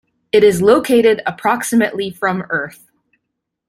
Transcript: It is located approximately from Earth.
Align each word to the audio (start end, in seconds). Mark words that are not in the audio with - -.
It 0.31 0.43
is 0.43 0.63
located 0.63 1.21
approximately 1.27 2.09
from 2.09 2.43
Earth. 2.49 2.89